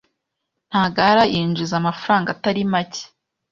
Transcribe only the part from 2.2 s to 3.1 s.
atari make.